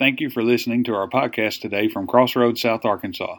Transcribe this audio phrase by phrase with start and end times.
[0.00, 3.36] Thank you for listening to our podcast today from Crossroads, South Arkansas.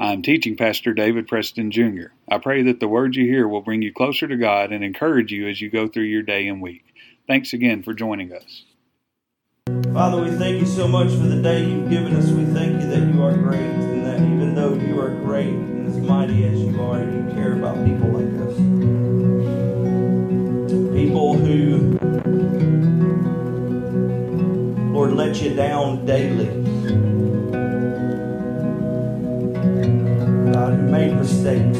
[0.00, 2.06] I am teaching Pastor David Preston Jr.
[2.30, 5.32] I pray that the words you hear will bring you closer to God and encourage
[5.32, 6.94] you as you go through your day and week.
[7.26, 8.64] Thanks again for joining us.
[9.92, 12.30] Father, we thank you so much for the day you've given us.
[12.30, 15.86] We thank you that you are great and that even though you are great and
[15.88, 18.17] as mighty as you are, you care about people
[25.18, 26.46] let you down daily.
[30.52, 31.78] God, who made mistakes.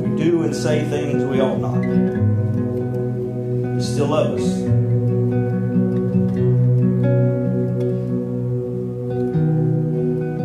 [0.00, 1.84] We do and say things we ought not.
[3.74, 4.48] You still love us.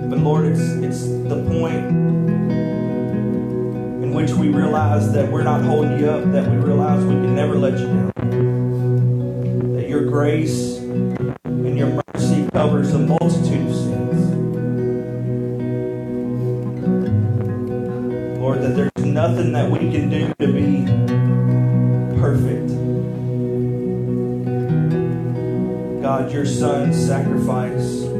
[0.09, 2.33] But Lord, it's it's the point
[4.13, 7.55] which we realize that we're not holding you up, that we realize we can never
[7.55, 8.12] let you down.
[9.76, 14.30] That your grace and your mercy covers a multitude of sins.
[18.39, 20.86] Lord, that there's nothing that we can do to be
[22.20, 22.70] perfect.
[26.03, 28.12] God, your son's sacrifice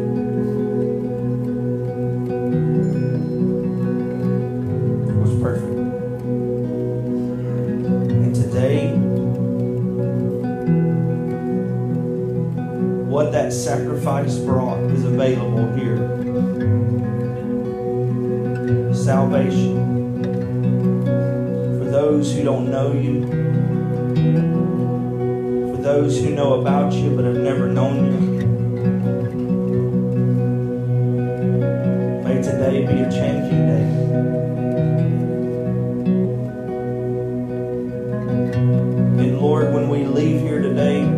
[13.22, 15.98] that sacrifice brought is available here.
[18.94, 19.78] Salvation.
[21.78, 23.28] For those who don't know you,
[25.76, 28.20] for those who know about you but have never known you.
[32.24, 33.88] May today be a changing day.
[39.24, 41.13] And Lord, when we leave here today,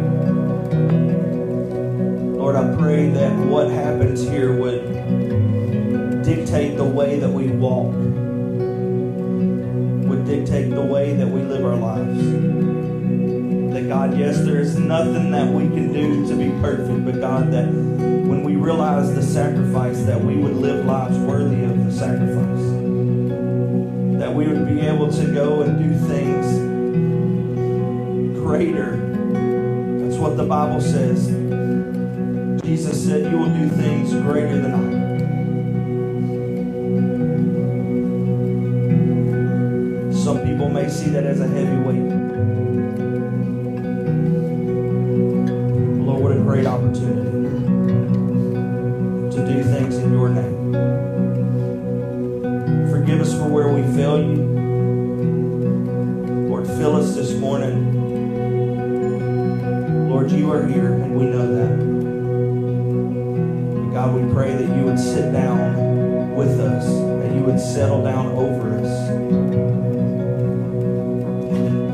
[2.55, 7.91] Lord, I pray that what happens here would dictate the way that we walk,
[10.07, 12.17] would dictate the way that we live our lives.
[13.73, 17.51] That God, yes, there is nothing that we can do to be perfect, but God,
[17.51, 22.61] that when we realize the sacrifice, that we would live lives worthy of the sacrifice.
[24.17, 26.45] That we would be able to go and do things
[28.39, 28.95] greater.
[29.99, 31.34] That's what the Bible says
[32.65, 35.05] Jesus said, You will do things greater than I.
[40.11, 42.11] Some people may see that as a heavy weight.
[46.01, 47.29] Lord, what a great opportunity
[49.29, 50.71] to do things in your name.
[52.89, 54.41] Forgive us for where we fail you.
[56.49, 57.93] Lord, fill us this morning.
[60.09, 62.14] Lord, you are here, and we know that.
[64.05, 68.27] God, we pray that you would sit down with us, that you would settle down
[68.33, 69.09] over us.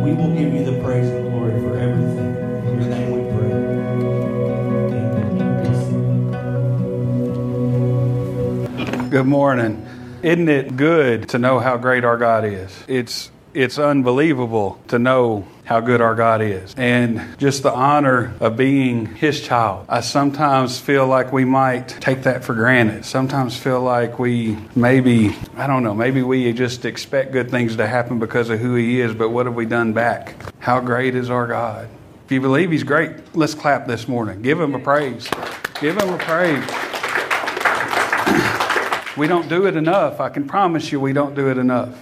[0.03, 2.35] We will give you the praise and glory for everything.
[2.67, 3.51] In your name we pray.
[9.00, 9.09] Amen.
[9.09, 9.88] Good morning.
[10.21, 12.83] Isn't it good to know how great our God is?
[12.89, 18.57] It's it's unbelievable to know how good our God is and just the honor of
[18.57, 19.85] being His child.
[19.89, 23.06] I sometimes feel like we might take that for granted.
[23.06, 27.88] Sometimes feel like we maybe, I don't know, maybe we just expect good things to
[27.88, 30.35] happen because of who He is, but what have we done back?
[30.59, 31.88] How great is our God?
[32.25, 34.41] If you believe He's great, let's clap this morning.
[34.41, 35.29] Give Him a praise.
[35.79, 36.63] Give Him a praise.
[39.18, 40.19] we don't do it enough.
[40.19, 41.95] I can promise you we don't do it enough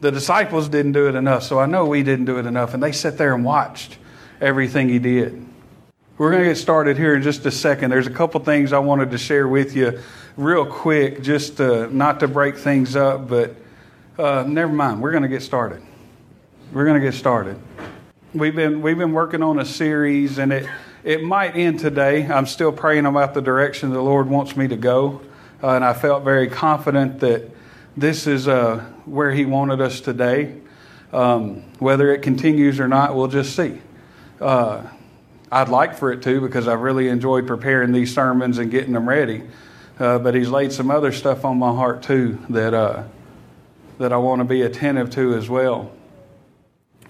[0.00, 2.74] the disciples didn't do it enough, so I know we didn't do it enough.
[2.74, 3.98] And they sat there and watched
[4.40, 5.46] everything he did.
[6.16, 7.90] We're going to get started here in just a second.
[7.90, 10.00] There's a couple things I wanted to share with you
[10.36, 13.54] real quick, just to, not to break things up, but
[14.18, 15.00] uh, never mind.
[15.00, 15.82] We're going to get started.
[16.72, 17.58] We're going to get started.
[18.32, 20.68] We've been we've been working on a series, and it
[21.02, 22.26] it might end today.
[22.26, 25.20] I'm still praying about the direction the Lord wants me to go,
[25.62, 27.50] uh, and I felt very confident that
[27.96, 30.56] this is uh, where He wanted us today.
[31.12, 33.80] Um, whether it continues or not, we'll just see.
[34.40, 34.84] Uh,
[35.50, 39.08] I'd like for it to because I've really enjoyed preparing these sermons and getting them
[39.08, 39.42] ready.
[39.98, 43.02] Uh, but He's laid some other stuff on my heart too that uh,
[43.98, 45.92] that I want to be attentive to as well.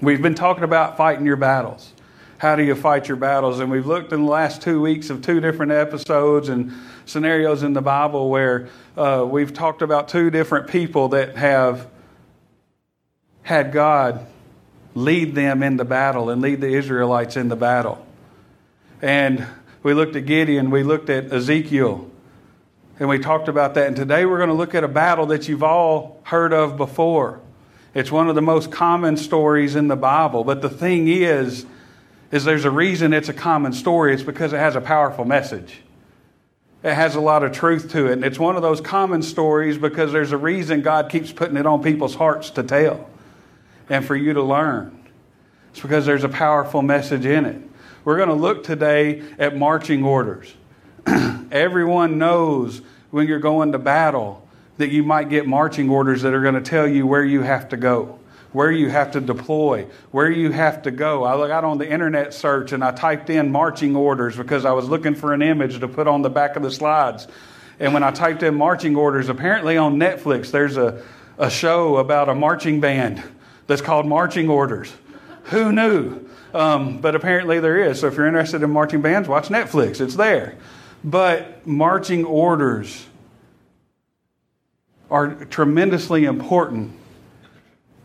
[0.01, 1.93] We've been talking about fighting your battles.
[2.39, 3.61] How do you fight your battles?
[3.61, 6.73] And we've looked in the last two weeks of two different episodes and
[7.11, 11.89] scenarios in the Bible where uh, we've talked about two different people that have
[13.43, 14.27] had God
[14.95, 18.05] lead them in the battle and lead the Israelites in the battle.
[19.03, 19.47] And
[19.83, 22.09] we looked at Gideon, we looked at Ezekiel,
[22.99, 23.87] and we talked about that.
[23.87, 27.41] And today we're going to look at a battle that you've all heard of before.
[27.95, 30.45] It's one of the most common stories in the Bible.
[30.45, 31.67] But the thing is,
[32.31, 34.15] is there's a reason it's a common story.
[34.15, 35.81] It's because it has a powerful message.
[36.83, 38.13] It has a lot of truth to it.
[38.13, 41.67] And it's one of those common stories because there's a reason God keeps putting it
[41.67, 43.09] on people's hearts to tell
[43.89, 44.97] and for you to learn.
[45.73, 47.61] It's because there's a powerful message in it.
[48.05, 50.55] We're going to look today at marching orders.
[51.51, 52.81] Everyone knows
[53.11, 54.47] when you're going to battle
[54.79, 57.69] that you might get marching orders that are going to tell you where you have
[57.69, 58.19] to go,
[58.53, 61.25] where you have to deploy, where you have to go.
[61.25, 64.89] I got on the internet search and I typed in marching orders because I was
[64.89, 67.29] looking for an image to put on the back of the slides.
[67.79, 71.03] And when I typed in marching orders, apparently on Netflix there's a,
[71.39, 73.23] a show about a marching band
[73.67, 74.93] that's called Marching Orders.
[75.45, 76.29] Who knew?
[76.53, 78.01] Um, but apparently there is.
[78.01, 80.01] So if you're interested in marching bands, watch Netflix.
[80.01, 80.57] It's there.
[81.05, 83.07] But marching orders
[85.09, 87.00] are tremendously important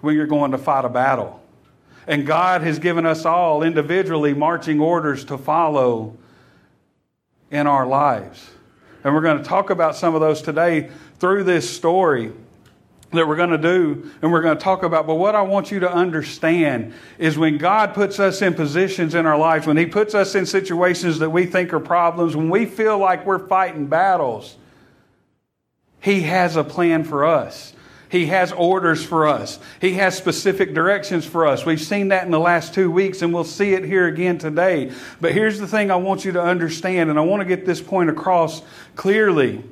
[0.02, 1.42] when you're going to fight a battle.
[2.08, 6.18] And God has given us all individually marching orders to follow
[7.50, 8.50] in our lives.
[9.04, 10.90] And we're going to talk about some of those today
[11.20, 12.32] through this story
[13.12, 15.08] that we're going to do and we're going to talk about.
[15.08, 19.26] But what I want you to understand is when God puts us in positions in
[19.26, 22.66] our lives, when He puts us in situations that we think are problems, when we
[22.66, 24.56] feel like we're fighting battles,
[26.02, 27.74] He has a plan for us.
[28.10, 29.60] He has orders for us.
[29.82, 31.66] He has specific directions for us.
[31.66, 34.92] We've seen that in the last two weeks, and we'll see it here again today.
[35.20, 37.82] But here's the thing I want you to understand, and I want to get this
[37.82, 38.62] point across
[38.96, 39.64] clearly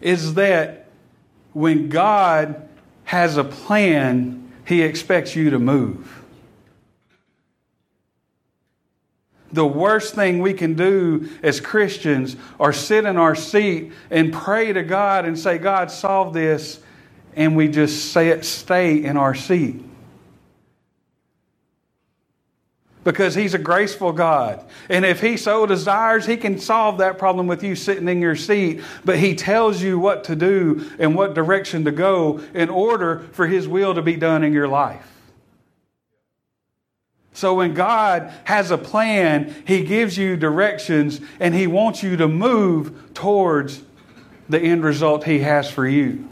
[0.00, 0.88] is that
[1.52, 2.68] when God
[3.04, 6.24] has a plan, He expects you to move.
[9.52, 14.72] The worst thing we can do as Christians are sit in our seat and pray
[14.72, 16.80] to God and say, God, solve this,
[17.36, 19.84] and we just say it, stay in our seat
[23.04, 24.64] because He's a graceful God.
[24.88, 28.34] And if He so desires, He can solve that problem with you sitting in your
[28.34, 28.82] seat.
[29.04, 33.46] But He tells you what to do and what direction to go in order for
[33.46, 35.10] His will to be done in your life.
[37.34, 42.26] So when God has a plan, He gives you directions and He wants you to
[42.26, 43.82] move towards
[44.48, 46.28] the end result He has for you.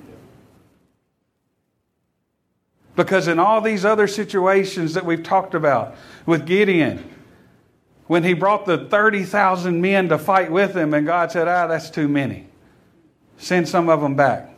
[2.94, 5.94] Because in all these other situations that we've talked about,
[6.26, 7.08] with Gideon,
[8.06, 11.88] when he brought the 30,000 men to fight with him, and God said, Ah, that's
[11.88, 12.46] too many.
[13.38, 14.50] Send some of them back.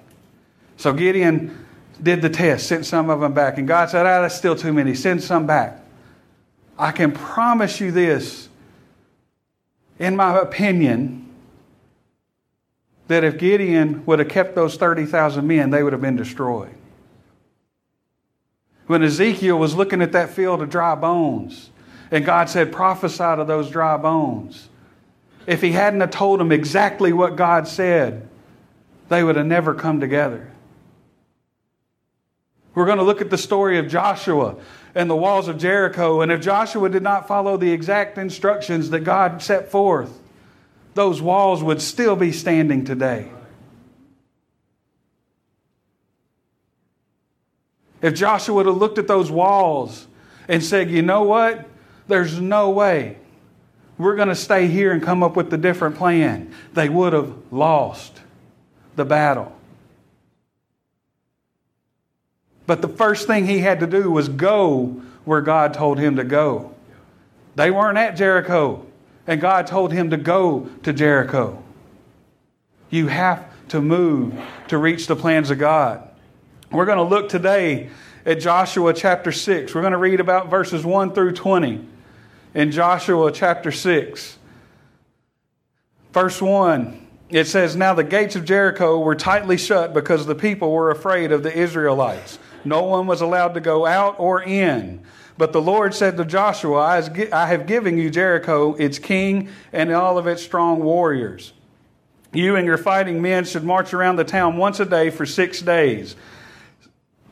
[0.76, 1.64] So Gideon
[2.02, 4.72] did the test, sent some of them back, and God said, Ah, that's still too
[4.72, 4.94] many.
[4.94, 5.80] Send some back.
[6.76, 8.48] I can promise you this,
[10.00, 11.20] in my opinion,
[13.06, 16.74] that if Gideon would have kept those 30,000 men, they would have been destroyed.
[18.86, 21.70] When Ezekiel was looking at that field of dry bones,
[22.10, 24.68] and God said, prophesy to those dry bones.
[25.46, 28.28] If he hadn't have told them exactly what God said,
[29.08, 30.50] they would have never come together.
[32.74, 34.56] We're going to look at the story of Joshua
[34.94, 36.20] and the walls of Jericho.
[36.20, 40.20] And if Joshua did not follow the exact instructions that God set forth,
[40.94, 43.30] those walls would still be standing today.
[48.04, 50.06] If Joshua would have looked at those walls
[50.46, 51.66] and said, you know what?
[52.06, 53.16] There's no way
[53.96, 57.32] we're going to stay here and come up with a different plan, they would have
[57.50, 58.20] lost
[58.94, 59.56] the battle.
[62.66, 66.24] But the first thing he had to do was go where God told him to
[66.24, 66.74] go.
[67.54, 68.84] They weren't at Jericho,
[69.26, 71.62] and God told him to go to Jericho.
[72.90, 76.06] You have to move to reach the plans of God.
[76.74, 77.88] We're going to look today
[78.26, 79.72] at Joshua chapter 6.
[79.72, 81.86] We're going to read about verses 1 through 20
[82.52, 84.38] in Joshua chapter 6.
[86.12, 90.72] Verse 1, it says, Now the gates of Jericho were tightly shut because the people
[90.72, 92.40] were afraid of the Israelites.
[92.64, 95.00] No one was allowed to go out or in.
[95.38, 96.80] But the Lord said to Joshua,
[97.32, 101.52] I have given you Jericho, its king, and all of its strong warriors.
[102.32, 105.62] You and your fighting men should march around the town once a day for six
[105.62, 106.16] days.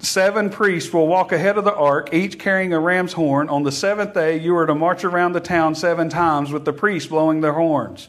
[0.02, 3.48] Seven priests will walk ahead of the ark, each carrying a ram's horn.
[3.48, 6.72] On the seventh day, you are to march around the town seven times with the
[6.72, 8.08] priests blowing their horns.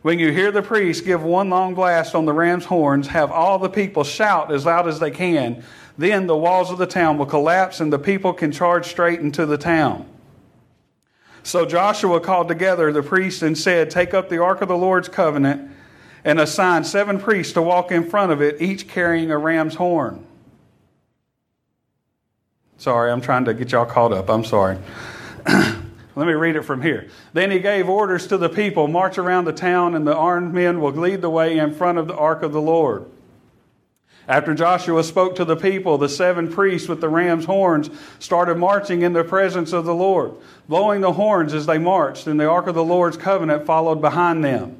[0.00, 3.58] When you hear the priests give one long blast on the ram's horns, have all
[3.58, 5.62] the people shout as loud as they can.
[5.98, 9.44] Then the walls of the town will collapse and the people can charge straight into
[9.44, 10.08] the town.
[11.42, 15.10] So Joshua called together the priests and said, Take up the ark of the Lord's
[15.10, 15.70] covenant
[16.24, 20.25] and assign seven priests to walk in front of it, each carrying a ram's horn.
[22.78, 24.28] Sorry, I'm trying to get y'all caught up.
[24.28, 24.78] I'm sorry.
[25.46, 27.08] Let me read it from here.
[27.32, 30.80] Then he gave orders to the people march around the town, and the armed men
[30.80, 33.06] will lead the way in front of the ark of the Lord.
[34.28, 39.02] After Joshua spoke to the people, the seven priests with the ram's horns started marching
[39.02, 40.32] in the presence of the Lord,
[40.68, 44.42] blowing the horns as they marched, and the ark of the Lord's covenant followed behind
[44.44, 44.76] them.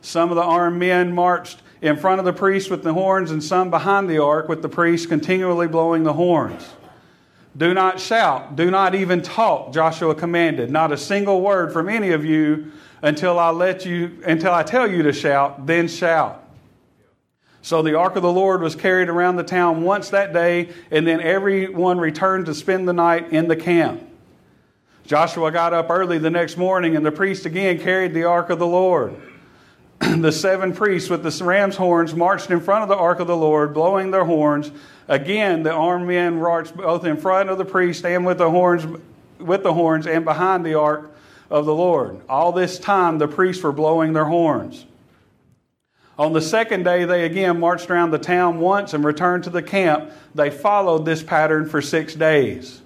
[0.00, 3.42] Some of the armed men marched in front of the priests with the horns, and
[3.42, 6.74] some behind the ark with the priests continually blowing the horns.
[7.56, 10.70] Do not shout, do not even talk, Joshua commanded.
[10.70, 12.70] Not a single word from any of you
[13.02, 16.44] until I let you until I tell you to shout, then shout.
[17.62, 21.06] So the ark of the Lord was carried around the town once that day, and
[21.06, 24.04] then everyone returned to spend the night in the camp.
[25.04, 28.58] Joshua got up early the next morning, and the priest again carried the ark of
[28.58, 29.16] the Lord.
[30.00, 33.36] the seven priests with the ram's horns marched in front of the ark of the
[33.36, 34.70] Lord, blowing their horns.
[35.08, 38.86] Again, the armed men marched both in front of the priest and with the horns,
[39.38, 41.10] with the horns and behind the ark
[41.50, 42.20] of the Lord.
[42.28, 44.84] All this time, the priests were blowing their horns.
[46.18, 49.62] On the second day, they again marched around the town once and returned to the
[49.62, 50.10] camp.
[50.34, 52.82] They followed this pattern for six days.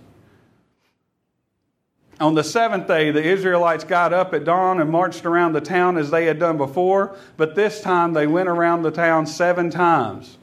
[2.21, 5.97] On the seventh day, the Israelites got up at dawn and marched around the town
[5.97, 10.37] as they had done before, but this time they went around the town seven times.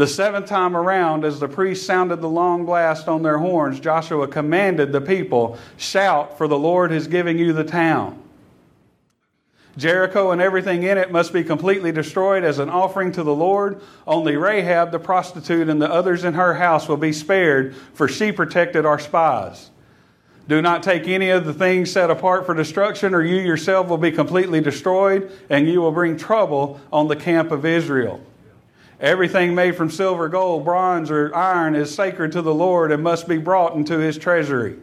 [0.00, 4.26] The seventh time around, as the priests sounded the long blast on their horns, Joshua
[4.26, 8.18] commanded the people, Shout, for the Lord is giving you the town.
[9.76, 13.82] Jericho and everything in it must be completely destroyed as an offering to the Lord.
[14.06, 18.32] Only Rahab, the prostitute, and the others in her house will be spared, for she
[18.32, 19.68] protected our spies.
[20.48, 23.98] Do not take any of the things set apart for destruction, or you yourself will
[23.98, 28.24] be completely destroyed, and you will bring trouble on the camp of Israel.
[29.00, 33.26] Everything made from silver, gold, bronze, or iron is sacred to the Lord and must
[33.26, 34.76] be brought into his treasury.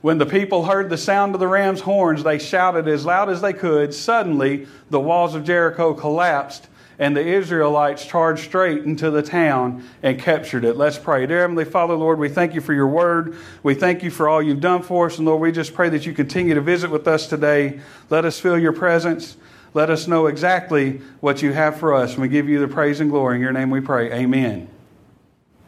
[0.00, 3.40] When the people heard the sound of the ram's horns, they shouted as loud as
[3.40, 3.94] they could.
[3.94, 6.68] Suddenly, the walls of Jericho collapsed
[6.98, 10.76] and the Israelites charged straight into the town and captured it.
[10.76, 11.26] Let's pray.
[11.26, 13.36] Dear Heavenly Father, Lord, we thank you for your word.
[13.62, 15.18] We thank you for all you've done for us.
[15.18, 17.80] And Lord, we just pray that you continue to visit with us today.
[18.08, 19.36] Let us feel your presence.
[19.76, 22.16] Let us know exactly what you have for us.
[22.16, 23.36] We give you the praise and glory.
[23.36, 24.10] In your name we pray.
[24.10, 24.70] Amen.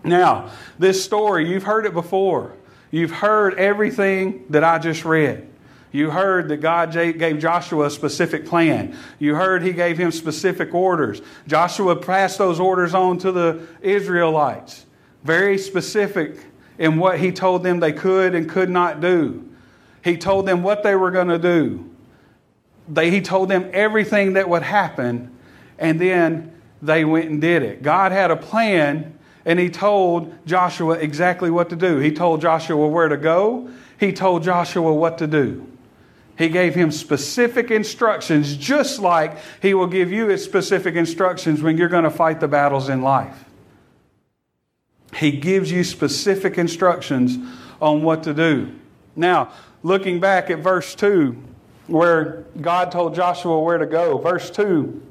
[0.03, 2.55] Now, this story, you've heard it before.
[2.91, 5.47] You've heard everything that I just read.
[5.93, 8.97] You heard that God gave Joshua a specific plan.
[9.19, 11.21] You heard he gave him specific orders.
[11.47, 14.87] Joshua passed those orders on to the Israelites,
[15.23, 16.47] very specific
[16.79, 19.47] in what he told them they could and could not do.
[20.03, 21.91] He told them what they were going to do.
[22.89, 25.37] They, he told them everything that would happen,
[25.79, 27.83] and then they went and did it.
[27.83, 31.99] God had a plan, and he told Joshua exactly what to do.
[31.99, 33.69] He told Joshua where to go,
[33.99, 35.67] he told Joshua what to do.
[36.39, 41.89] He gave him specific instructions, just like He will give you specific instructions when you're
[41.89, 43.45] going to fight the battles in life.
[45.15, 47.39] He gives you specific instructions
[47.83, 48.73] on what to do.
[49.17, 49.53] Now,
[49.83, 51.43] looking back at verse 2,
[51.89, 55.03] where God told Joshua where to go, verse 2,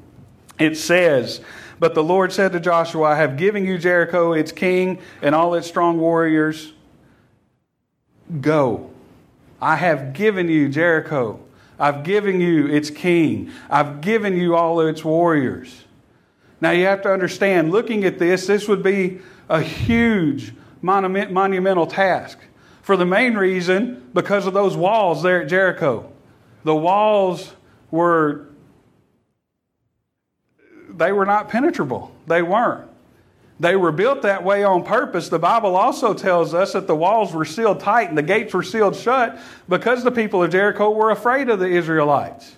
[0.58, 1.40] it says,
[1.78, 5.54] But the Lord said to Joshua, I have given you Jericho, its king, and all
[5.54, 6.72] its strong warriors.
[8.40, 8.90] Go.
[9.60, 11.40] I have given you Jericho.
[11.78, 13.50] I've given you its king.
[13.70, 15.84] I've given you all its warriors.
[16.60, 21.86] Now you have to understand, looking at this, this would be a huge monument, monumental
[21.86, 22.38] task.
[22.82, 26.10] For the main reason, because of those walls there at Jericho.
[26.64, 27.54] The walls
[27.90, 28.46] were,
[30.90, 32.12] they were not penetrable.
[32.26, 32.88] They weren't.
[33.60, 35.28] They were built that way on purpose.
[35.28, 38.62] The Bible also tells us that the walls were sealed tight and the gates were
[38.62, 39.38] sealed shut
[39.68, 42.54] because the people of Jericho were afraid of the Israelites.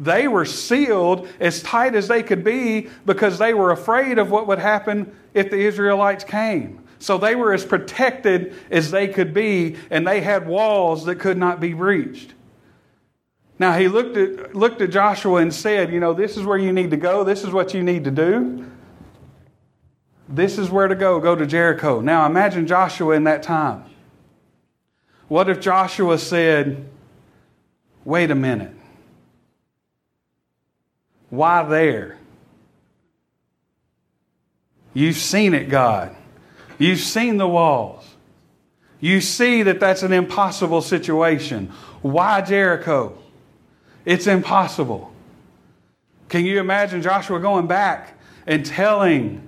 [0.00, 4.46] They were sealed as tight as they could be because they were afraid of what
[4.46, 6.82] would happen if the Israelites came.
[6.98, 11.38] So they were as protected as they could be, and they had walls that could
[11.38, 12.34] not be breached.
[13.60, 16.72] Now he looked at, looked at Joshua and said, You know, this is where you
[16.72, 18.64] need to go, this is what you need to do.
[20.30, 21.20] This is where to go.
[21.20, 22.00] Go to Jericho.
[22.00, 23.84] Now imagine Joshua in that time.
[25.28, 26.88] What if Joshua said,
[28.02, 28.72] Wait a minute.
[31.28, 32.16] Why there?
[34.94, 36.16] You've seen it, God.
[36.78, 38.08] You've seen the walls.
[39.00, 41.70] You see that that's an impossible situation.
[42.00, 43.18] Why Jericho?
[44.04, 45.12] It's impossible.
[46.28, 49.42] Can you imagine Joshua going back and telling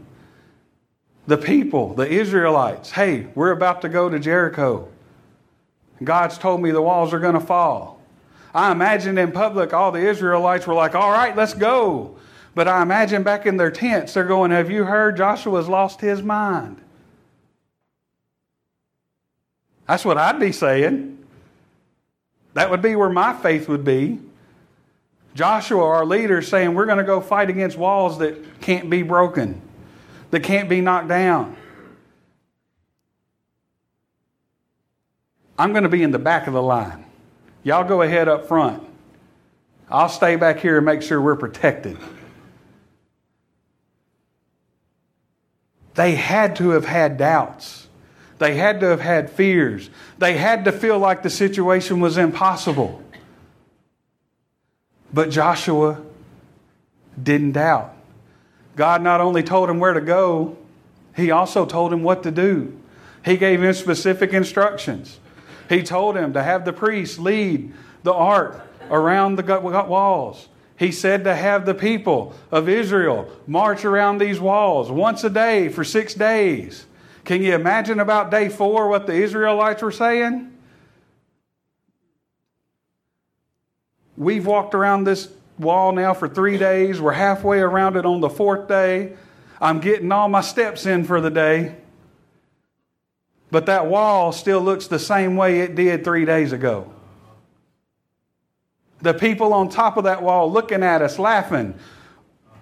[1.26, 4.88] the people, the Israelites, hey, we're about to go to Jericho?
[6.02, 8.00] God's told me the walls are going to fall.
[8.54, 12.16] I imagine in public all the Israelites were like, all right, let's go.
[12.54, 16.22] But I imagine back in their tents, they're going, Have you heard Joshua's lost his
[16.22, 16.80] mind?
[19.86, 21.18] That's what I'd be saying.
[22.54, 24.20] That would be where my faith would be.
[25.34, 29.60] Joshua, our leader, saying, We're going to go fight against walls that can't be broken,
[30.30, 31.56] that can't be knocked down.
[35.58, 37.04] I'm going to be in the back of the line.
[37.62, 38.82] Y'all go ahead up front.
[39.88, 41.98] I'll stay back here and make sure we're protected.
[45.94, 47.86] They had to have had doubts.
[48.38, 49.90] They had to have had fears.
[50.18, 53.02] They had to feel like the situation was impossible.
[55.12, 56.00] But Joshua
[57.20, 57.94] didn't doubt.
[58.76, 60.56] God not only told him where to go,
[61.14, 62.78] he also told him what to do.
[63.24, 65.20] He gave him specific instructions.
[65.68, 70.48] He told him to have the priests lead the ark around the walls.
[70.76, 75.68] He said to have the people of Israel march around these walls once a day
[75.68, 76.86] for six days.
[77.24, 80.51] Can you imagine about day four what the Israelites were saying?
[84.22, 87.00] We've walked around this wall now for three days.
[87.00, 89.14] We're halfway around it on the fourth day.
[89.60, 91.76] I'm getting all my steps in for the day.
[93.50, 96.92] But that wall still looks the same way it did three days ago.
[99.00, 101.74] The people on top of that wall looking at us, laughing,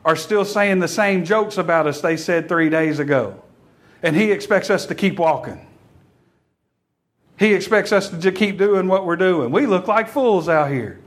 [0.05, 3.43] are still saying the same jokes about us they said three days ago.
[4.03, 5.67] And He expects us to keep walking.
[7.39, 9.51] He expects us to keep doing what we're doing.
[9.51, 10.99] We look like fools out here.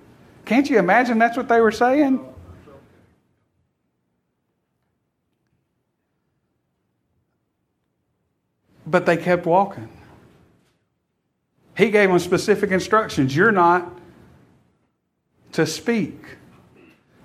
[0.45, 2.19] Can't you imagine that's what they were saying?
[8.85, 9.89] But they kept walking.
[11.75, 13.35] He gave them specific instructions.
[13.35, 13.91] You're not
[15.53, 16.37] to speak.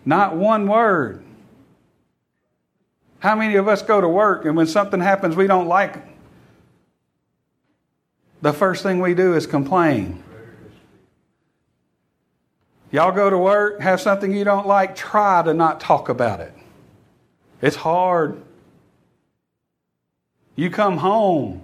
[0.05, 1.23] Not one word.
[3.19, 5.97] How many of us go to work and when something happens we don't like,
[8.41, 10.23] the first thing we do is complain?
[12.91, 16.55] Y'all go to work, have something you don't like, try to not talk about it.
[17.61, 18.41] It's hard.
[20.57, 21.63] You come home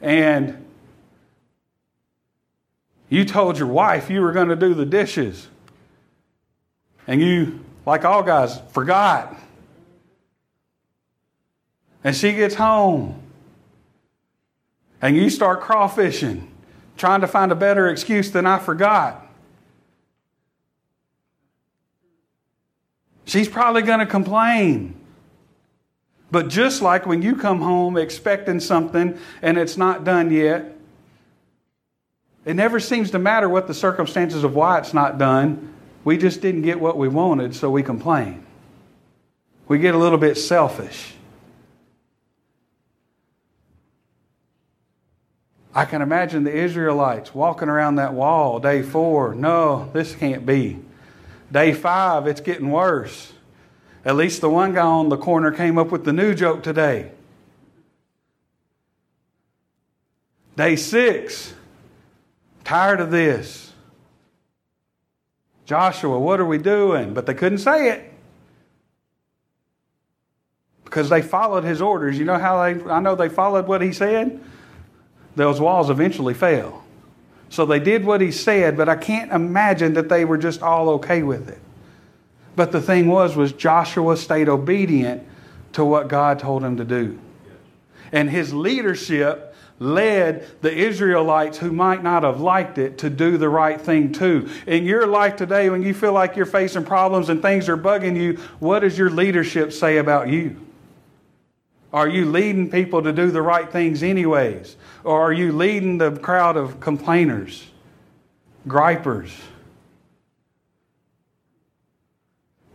[0.00, 0.66] and
[3.08, 5.48] you told your wife you were going to do the dishes.
[7.06, 9.36] And you, like all guys, forgot.
[12.04, 13.20] And she gets home.
[15.02, 16.46] And you start crawfishing,
[17.00, 19.26] trying to find a better excuse than I forgot.
[23.24, 24.94] She's probably going to complain.
[26.30, 30.76] But just like when you come home expecting something and it's not done yet,
[32.44, 35.74] it never seems to matter what the circumstances of why it's not done.
[36.04, 38.44] We just didn't get what we wanted, so we complain.
[39.68, 41.14] We get a little bit selfish.
[45.74, 49.34] I can imagine the Israelites walking around that wall day four.
[49.34, 50.78] No, this can't be.
[51.52, 53.32] Day five, it's getting worse.
[54.04, 57.12] At least the one guy on the corner came up with the new joke today.
[60.56, 61.54] Day six,
[62.70, 63.72] Tired of this.
[65.66, 67.14] Joshua, what are we doing?
[67.14, 68.12] But they couldn't say it
[70.84, 72.16] because they followed his orders.
[72.16, 74.40] You know how they, I know they followed what he said?
[75.40, 76.84] Those walls eventually fell.
[77.48, 80.90] So they did what he said, but I can't imagine that they were just all
[80.90, 81.58] okay with it.
[82.56, 85.26] But the thing was, was Joshua stayed obedient
[85.72, 87.18] to what God told him to do.
[88.12, 93.48] And his leadership led the Israelites who might not have liked it to do the
[93.48, 94.50] right thing too.
[94.66, 98.14] In your life today, when you feel like you're facing problems and things are bugging
[98.14, 100.60] you, what does your leadership say about you?
[101.92, 104.76] Are you leading people to do the right things anyways?
[105.02, 107.66] Or are you leading the crowd of complainers,
[108.68, 109.34] gripers?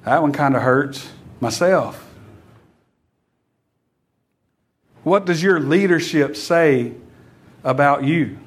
[0.04, 1.10] That one kind of hurts
[1.40, 2.02] myself.
[5.04, 6.94] What does your leadership say
[7.64, 8.40] about you?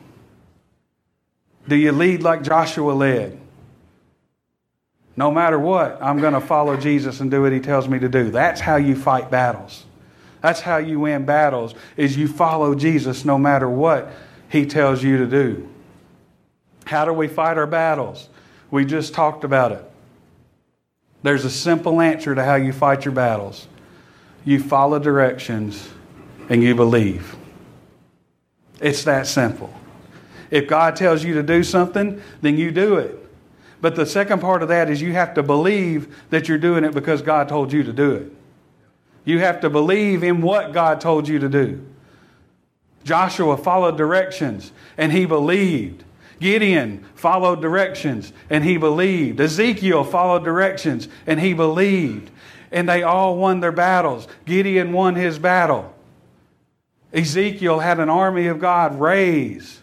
[1.69, 3.41] Do you lead like Joshua led?
[5.17, 8.09] No matter what, I'm going to follow Jesus and do what he tells me to
[8.09, 8.31] do.
[8.31, 9.85] That's how you fight battles.
[10.41, 14.11] That's how you win battles is you follow Jesus no matter what
[14.49, 15.69] he tells you to do.
[16.85, 18.29] How do we fight our battles?
[18.71, 19.85] We just talked about it.
[21.23, 23.67] There's a simple answer to how you fight your battles.
[24.45, 25.89] You follow directions
[26.49, 27.37] and you believe.
[28.81, 29.73] It's that simple.
[30.51, 33.19] If God tells you to do something, then you do it.
[33.81, 36.95] But the second part of that is you have to believe that you're doing it
[36.95, 38.33] because God told you to do it.
[39.29, 41.85] You have to believe in what God told you to do.
[43.05, 46.03] Joshua followed directions and he believed.
[46.41, 49.39] Gideon followed directions and he believed.
[49.39, 52.31] Ezekiel followed directions and he believed.
[52.73, 54.27] And they all won their battles.
[54.47, 55.95] Gideon won his battle.
[57.13, 59.81] Ezekiel had an army of God raised.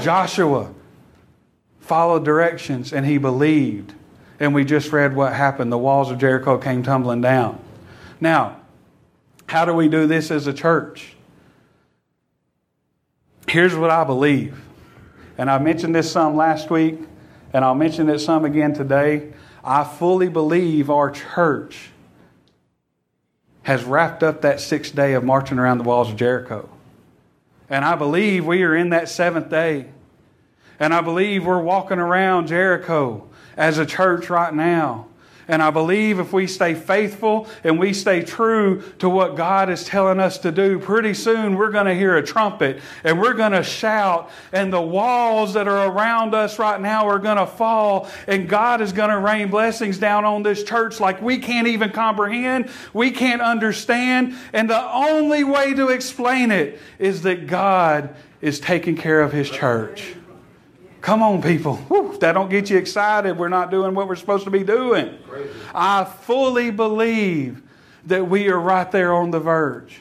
[0.00, 0.72] Joshua
[1.80, 3.92] followed directions and he believed.
[4.38, 5.72] And we just read what happened.
[5.72, 7.60] The walls of Jericho came tumbling down.
[8.20, 8.60] Now,
[9.46, 11.14] how do we do this as a church?
[13.48, 14.60] Here's what I believe.
[15.38, 16.98] And I mentioned this some last week,
[17.52, 19.32] and I'll mention it some again today.
[19.62, 21.90] I fully believe our church
[23.62, 26.68] has wrapped up that sixth day of marching around the walls of Jericho.
[27.68, 29.86] And I believe we are in that seventh day.
[30.78, 35.06] And I believe we're walking around Jericho as a church right now.
[35.48, 39.84] And I believe if we stay faithful and we stay true to what God is
[39.84, 43.52] telling us to do, pretty soon we're going to hear a trumpet and we're going
[43.52, 48.08] to shout, and the walls that are around us right now are going to fall,
[48.26, 51.90] and God is going to rain blessings down on this church like we can't even
[51.90, 54.34] comprehend, we can't understand.
[54.52, 59.48] And the only way to explain it is that God is taking care of His
[59.48, 60.16] church.
[61.06, 61.76] Come on, people.
[61.76, 63.38] Whew, that don't get you excited.
[63.38, 65.16] We're not doing what we're supposed to be doing.
[65.72, 67.62] I fully believe
[68.06, 70.00] that we are right there on the verge.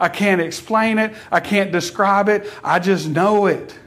[0.00, 1.14] I can't explain it.
[1.30, 2.52] I can't describe it.
[2.64, 3.78] I just know it.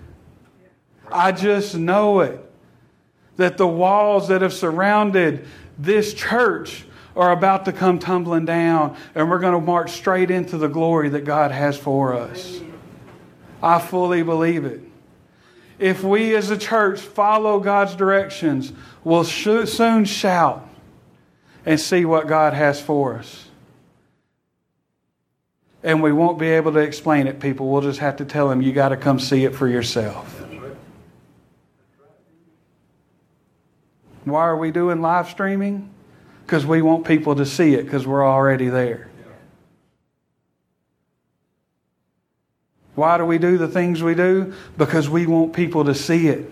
[1.12, 2.39] I just know it.
[3.36, 5.45] That the walls that have surrounded
[5.78, 6.86] this church
[7.17, 11.10] are about to come tumbling down, and we're going to march straight into the glory
[11.10, 12.62] that God has for us.
[13.62, 14.88] I fully believe it
[15.79, 20.67] if we as a church follow God's directions, we'll soon shout
[21.65, 23.45] and see what God has for us.
[25.81, 27.69] And we won't be able to explain it, people.
[27.69, 30.35] We'll just have to tell them, you got to come see it for yourself.
[34.25, 35.89] Why are we doing live streaming?
[36.45, 39.09] Because we want people to see it because we're already there.
[42.99, 44.53] Why do we do the things we do?
[44.77, 46.51] Because we want people to see it.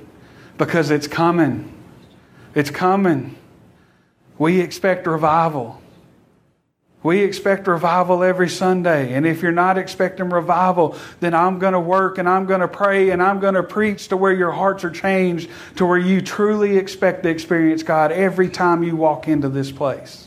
[0.57, 1.73] Because it's coming.
[2.55, 3.36] It's coming.
[4.38, 5.81] We expect revival.
[7.03, 9.13] We expect revival every Sunday.
[9.13, 12.67] And if you're not expecting revival, then I'm going to work and I'm going to
[12.69, 16.21] pray and I'm going to preach to where your hearts are changed, to where you
[16.21, 20.26] truly expect to experience God every time you walk into this place.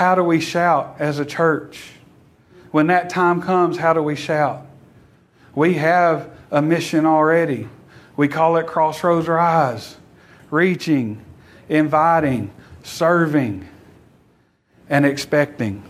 [0.00, 1.90] How do we shout as a church?
[2.70, 4.64] When that time comes, how do we shout?
[5.54, 7.68] We have a mission already.
[8.16, 9.98] We call it Crossroads Rise
[10.50, 11.22] reaching,
[11.68, 12.50] inviting,
[12.82, 13.68] serving,
[14.88, 15.82] and expecting.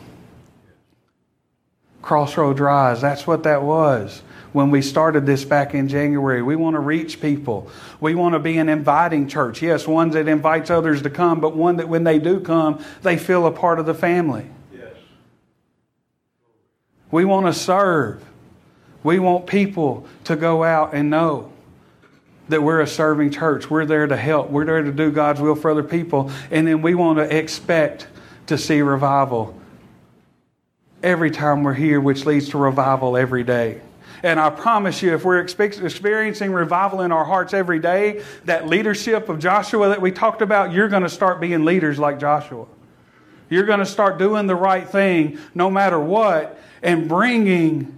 [2.03, 6.43] Crossroads Rise, that's what that was when we started this back in January.
[6.43, 7.71] We want to reach people.
[8.01, 9.63] We want to be an inviting church.
[9.63, 13.17] Yes, one that invites others to come, but one that when they do come, they
[13.17, 14.47] feel a part of the family.
[14.73, 14.93] Yes.
[17.11, 18.25] We want to serve.
[19.03, 21.53] We want people to go out and know
[22.49, 23.71] that we're a serving church.
[23.71, 24.51] We're there to help.
[24.51, 26.31] We're there to do God's will for other people.
[26.51, 28.09] And then we want to expect
[28.49, 29.57] to see revival
[31.03, 33.81] every time we're here, which leads to revival every day.
[34.22, 39.28] And I promise you, if we're experiencing revival in our hearts every day, that leadership
[39.28, 42.66] of Joshua that we talked about, you're going to start being leaders like Joshua.
[43.48, 47.96] You're going to start doing the right thing no matter what and bringing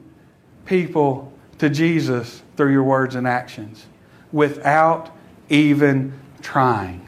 [0.64, 3.86] people to Jesus through your words and actions
[4.32, 5.10] without
[5.48, 7.06] even trying.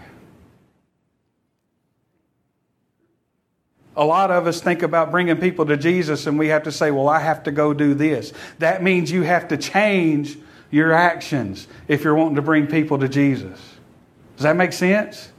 [3.96, 6.90] A lot of us think about bringing people to Jesus and we have to say,
[6.90, 8.32] well, I have to go do this.
[8.58, 10.36] That means you have to change
[10.70, 13.60] your actions if you're wanting to bring people to Jesus.
[14.36, 15.30] Does that make sense?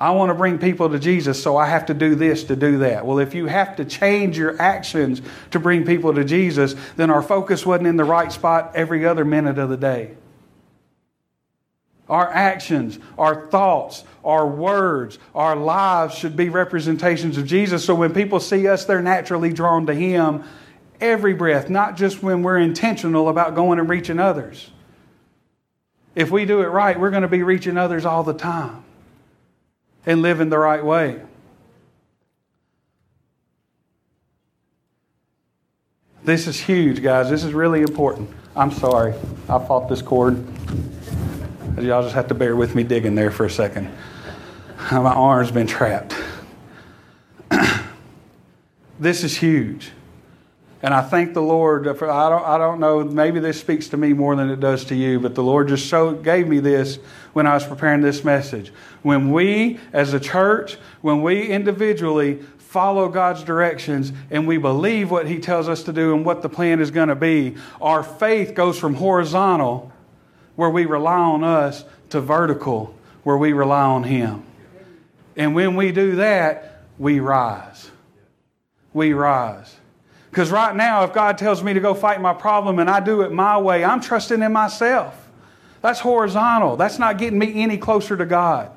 [0.00, 2.78] I want to bring people to Jesus, so I have to do this to do
[2.78, 3.06] that.
[3.06, 7.22] Well, if you have to change your actions to bring people to Jesus, then our
[7.22, 10.16] focus wasn't in the right spot every other minute of the day.
[12.12, 17.86] Our actions, our thoughts, our words, our lives should be representations of Jesus.
[17.86, 20.44] So when people see us, they're naturally drawn to Him
[21.00, 24.70] every breath, not just when we're intentional about going and reaching others.
[26.14, 28.84] If we do it right, we're going to be reaching others all the time
[30.04, 31.18] and living the right way.
[36.22, 37.30] This is huge, guys.
[37.30, 38.28] This is really important.
[38.54, 39.14] I'm sorry.
[39.48, 40.46] I fought this cord.
[41.80, 43.90] Y'all just have to bear with me digging there for a second.
[44.90, 46.14] My arm's been trapped.
[49.00, 49.90] this is huge.
[50.82, 53.96] And I thank the Lord for, I don't, I don't know, maybe this speaks to
[53.96, 56.96] me more than it does to you, but the Lord just so gave me this
[57.32, 58.70] when I was preparing this message.
[59.00, 65.26] When we, as a church, when we individually follow God's directions and we believe what
[65.26, 68.54] He tells us to do and what the plan is going to be, our faith
[68.54, 69.90] goes from horizontal,
[70.56, 74.44] where we rely on us, to vertical, where we rely on Him.
[75.36, 77.90] And when we do that, we rise.
[78.92, 79.76] We rise.
[80.30, 83.22] Because right now, if God tells me to go fight my problem and I do
[83.22, 85.28] it my way, I'm trusting in myself.
[85.82, 86.76] That's horizontal.
[86.76, 88.70] That's not getting me any closer to God.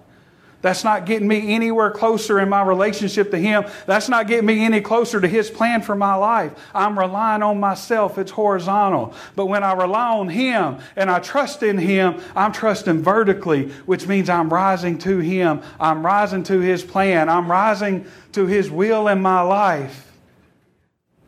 [0.65, 3.65] That's not getting me anywhere closer in my relationship to Him.
[3.85, 6.53] That's not getting me any closer to His plan for my life.
[6.73, 8.17] I'm relying on myself.
[8.17, 9.13] It's horizontal.
[9.35, 14.07] But when I rely on Him and I trust in Him, I'm trusting vertically, which
[14.07, 15.61] means I'm rising to Him.
[15.79, 17.29] I'm rising to His plan.
[17.29, 20.11] I'm rising to His will in my life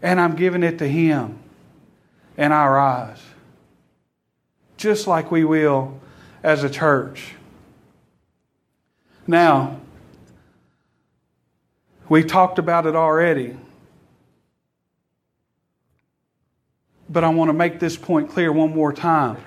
[0.02, 1.38] and I'm giving it to Him
[2.38, 3.22] and I rise.
[4.78, 6.00] Just like we will
[6.42, 7.36] as a church.
[9.28, 9.82] Now,
[12.08, 13.58] we talked about it already.
[17.10, 19.38] But I want to make this point clear one more time.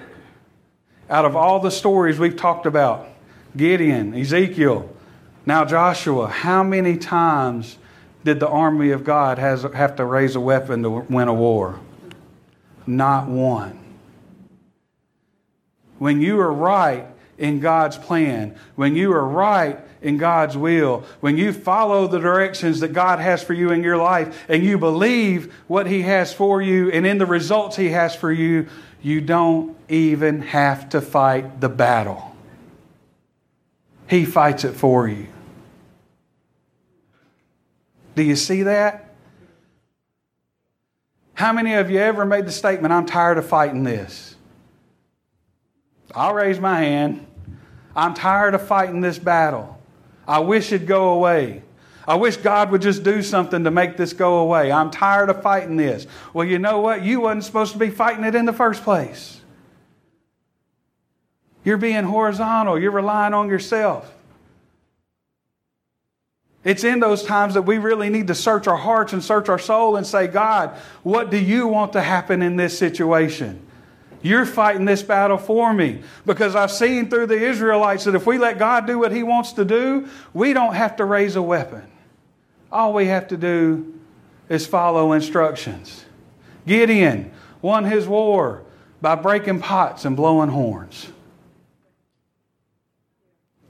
[1.08, 3.08] Out of all the stories we've talked about,
[3.56, 4.88] Gideon, Ezekiel,
[5.46, 7.78] now Joshua, how many times
[8.22, 11.80] did the army of God has, have to raise a weapon to win a war?
[12.86, 13.78] Not one.
[15.98, 17.06] When you are right
[17.40, 22.80] in God's plan, when you are right in God's will, when you follow the directions
[22.80, 26.60] that God has for you in your life and you believe what He has for
[26.60, 28.68] you and in the results He has for you,
[29.02, 32.36] you don't even have to fight the battle.
[34.06, 35.26] He fights it for you.
[38.16, 39.14] Do you see that?
[41.32, 44.34] How many of you ever made the statement, I'm tired of fighting this?
[46.14, 47.26] I'll raise my hand.
[47.94, 49.78] I'm tired of fighting this battle.
[50.26, 51.62] I wish it'd go away.
[52.06, 54.72] I wish God would just do something to make this go away.
[54.72, 56.06] I'm tired of fighting this.
[56.32, 57.02] Well, you know what?
[57.02, 59.40] You wasn't supposed to be fighting it in the first place.
[61.64, 62.78] You're being horizontal.
[62.78, 64.12] You're relying on yourself.
[66.62, 69.58] It's in those times that we really need to search our hearts and search our
[69.58, 70.70] soul and say, God,
[71.02, 73.66] what do you want to happen in this situation?
[74.22, 76.02] You're fighting this battle for me.
[76.26, 79.52] Because I've seen through the Israelites that if we let God do what He wants
[79.54, 81.82] to do, we don't have to raise a weapon.
[82.70, 83.94] All we have to do
[84.48, 86.04] is follow instructions.
[86.66, 88.62] Gideon won his war
[89.00, 91.10] by breaking pots and blowing horns.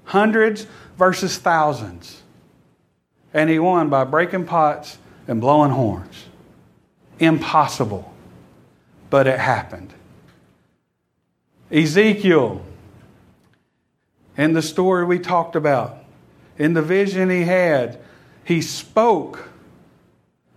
[0.05, 0.67] Hundreds
[0.99, 2.23] versus thousands.
[3.33, 6.27] And he won by breaking pots and blowing horns.
[7.21, 8.13] Impossible.
[9.09, 9.93] But it happened.
[11.71, 12.63] Ezekiel,
[14.37, 15.99] in the story we talked about,
[16.59, 17.99] in the vision he had,
[18.45, 19.49] he spoke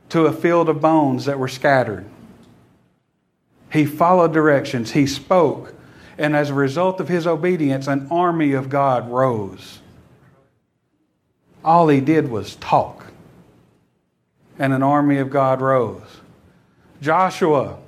[0.10, 2.06] to a field of bones that were scattered.
[3.72, 5.74] He followed directions, he spoke,
[6.18, 9.80] and as a result of his obedience, an army of God rose.
[11.64, 13.08] All he did was talk.
[14.60, 16.22] And an army of God rose.
[17.02, 17.80] Joshua,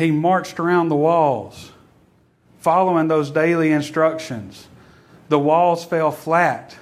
[0.00, 1.72] he marched around the walls,
[2.58, 4.66] following those daily instructions.
[5.28, 6.76] The walls fell flat,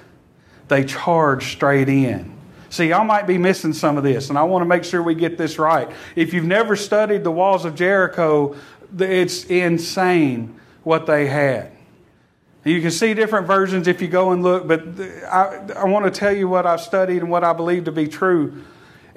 [0.69, 2.33] they charged straight in.
[2.69, 5.15] See, y'all might be missing some of this, and I want to make sure we
[5.15, 5.89] get this right.
[6.15, 8.55] If you've never studied the walls of Jericho,
[8.97, 11.71] it's insane what they had.
[12.63, 14.83] You can see different versions if you go and look, but
[15.25, 18.07] I, I want to tell you what I've studied and what I believe to be
[18.07, 18.63] true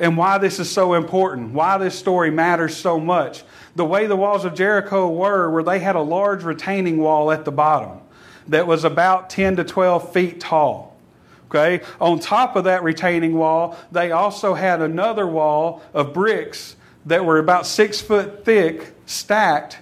[0.02, 3.44] and why this is so important, why this story matters so much.
[3.76, 7.44] The way the walls of Jericho were, where they had a large retaining wall at
[7.44, 8.00] the bottom.
[8.48, 10.96] that was about 10 to 12 feet tall.
[11.46, 11.84] Okay?
[12.00, 16.74] On top of that retaining wall, they also had another wall of bricks
[17.06, 19.78] that were about six foot thick, stacked,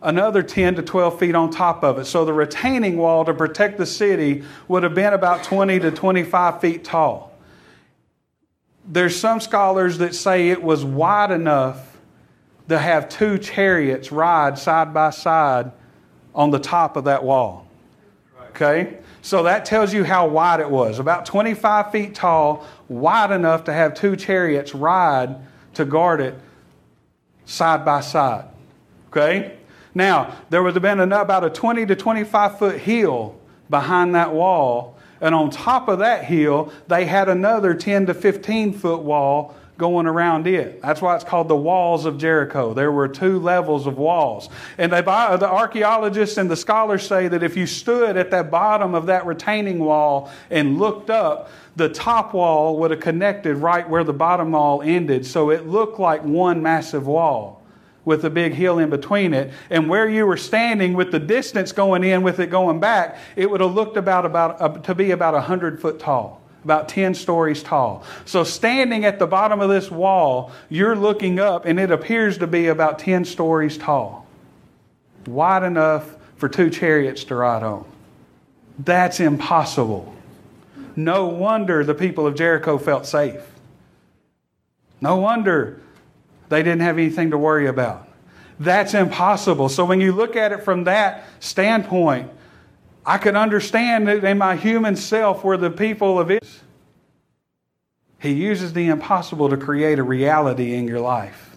[0.00, 2.04] another 10 to 12 feet on top of it.
[2.04, 6.60] So the retaining wall to protect the city would have been about 20 to 25
[6.60, 7.27] feet tall.
[8.88, 11.98] There's some scholars that say it was wide enough
[12.68, 15.70] to have two chariots ride side by side
[16.34, 17.66] on the top of that wall.
[18.50, 18.98] Okay?
[19.22, 20.98] So that tells you how wide it was.
[20.98, 25.36] About 25 feet tall, wide enough to have two chariots ride
[25.74, 26.38] to guard it
[27.44, 28.46] side by side.
[29.08, 29.56] Okay?
[29.94, 34.97] Now, there would have been about a 20 to 25 foot hill behind that wall.
[35.20, 40.06] And on top of that hill, they had another 10 to 15 foot wall going
[40.06, 40.82] around it.
[40.82, 42.74] That's why it's called the walls of Jericho.
[42.74, 44.48] There were two levels of walls.
[44.76, 48.96] And they, the archaeologists and the scholars say that if you stood at that bottom
[48.96, 54.02] of that retaining wall and looked up, the top wall would have connected right where
[54.02, 55.24] the bottom wall ended.
[55.24, 57.57] So it looked like one massive wall
[58.08, 59.52] with a big hill in between it.
[59.68, 63.50] And where you were standing with the distance going in with it going back, it
[63.50, 67.62] would have looked about, about uh, to be about 100 foot tall about 10 stories
[67.62, 68.04] tall.
[68.24, 72.46] So, standing at the bottom of this wall, you're looking up, and it appears to
[72.46, 74.26] be about 10 stories tall,
[75.26, 77.86] wide enough for two chariots to ride on.
[78.78, 80.12] That's impossible.
[80.96, 83.40] No wonder the people of Jericho felt safe.
[85.00, 85.80] No wonder
[86.48, 88.08] they didn't have anything to worry about.
[88.60, 89.68] That's impossible.
[89.68, 92.30] So, when you look at it from that standpoint,
[93.06, 96.64] I could understand that in my human self where the people of Israel.
[98.20, 101.56] He uses the impossible to create a reality in your life.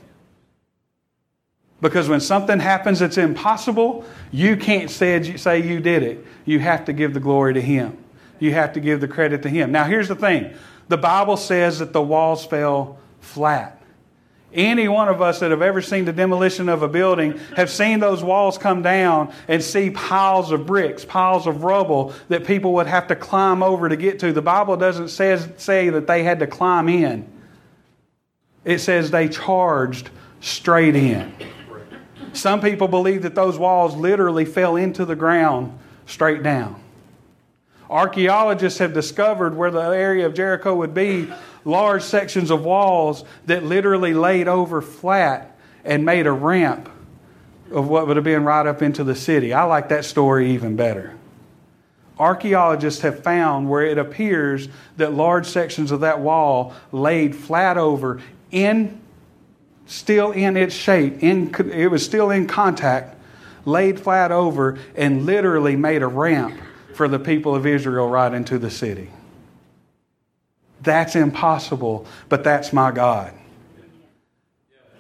[1.82, 6.24] Because when something happens that's impossible, you can't say, say you did it.
[6.46, 7.98] You have to give the glory to Him.
[8.40, 9.72] You have to give the credit to Him.
[9.72, 10.54] Now, here's the thing
[10.88, 13.81] the Bible says that the walls fell flat.
[14.54, 18.02] Any one of us that have ever seen the demolition of a building have seen
[18.02, 22.88] those walls come down and see piles of bricks, piles of rubble that people would
[22.88, 24.34] have to climb over to get to.
[24.34, 27.28] The Bible doesn't say, say that they had to climb in,
[28.66, 30.10] it says they charged
[30.42, 31.34] straight in.
[32.34, 36.82] Some people believe that those walls literally fell into the ground straight down.
[37.90, 41.28] Archaeologists have discovered where the area of Jericho would be
[41.66, 46.90] large sections of walls that literally laid over flat and made a ramp
[47.72, 49.54] of what would have been right up into the city.
[49.54, 51.16] I like that story even better.
[52.20, 58.22] Archaeologists have found where it appears that large sections of that wall laid flat over
[58.52, 59.02] in
[59.92, 63.16] still in its shape, in, it was still in contact,
[63.66, 66.58] laid flat over, and literally made a ramp
[66.96, 69.10] for the people of Israel right into the city.
[70.82, 73.34] That's impossible, but that's my God.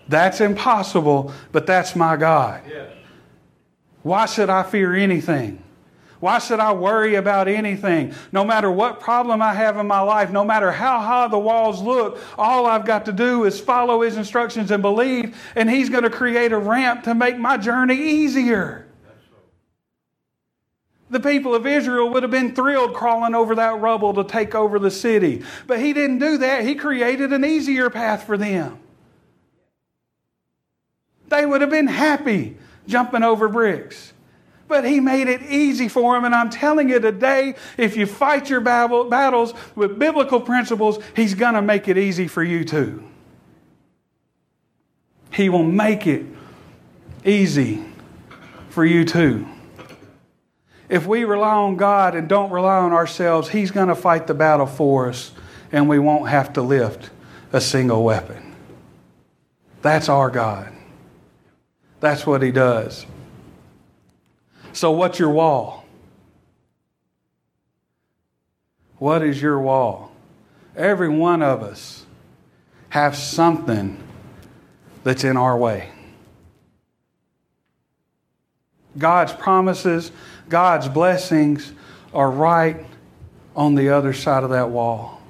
[0.07, 2.61] That's impossible, but that's my God.
[4.03, 5.63] Why should I fear anything?
[6.19, 8.13] Why should I worry about anything?
[8.31, 11.81] No matter what problem I have in my life, no matter how high the walls
[11.81, 16.03] look, all I've got to do is follow His instructions and believe, and He's going
[16.03, 18.85] to create a ramp to make my journey easier
[21.11, 24.79] the people of Israel would have been thrilled crawling over that rubble to take over
[24.79, 25.43] the city.
[25.67, 26.63] But he didn't do that.
[26.63, 28.79] He created an easier path for them.
[31.27, 34.13] They would have been happy jumping over bricks.
[34.67, 36.23] But he made it easy for them.
[36.23, 41.55] And I'm telling you today, if you fight your battles with biblical principles, he's going
[41.55, 43.03] to make it easy for you too.
[45.33, 46.25] He will make it
[47.25, 47.83] easy
[48.69, 49.45] for you too.
[50.91, 54.33] If we rely on God and don't rely on ourselves, He's going to fight the
[54.33, 55.31] battle for us
[55.71, 57.09] and we won't have to lift
[57.53, 58.53] a single weapon.
[59.81, 60.69] That's our God.
[62.01, 63.05] That's what He does.
[64.73, 65.85] So, what's your wall?
[68.97, 70.11] What is your wall?
[70.75, 72.05] Every one of us
[72.89, 74.03] have something
[75.05, 75.89] that's in our way.
[78.97, 80.11] God's promises
[80.51, 81.71] God's blessings
[82.13, 82.85] are right
[83.55, 85.21] on the other side of that wall.